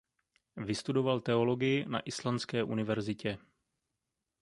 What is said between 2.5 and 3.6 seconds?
univerzitě.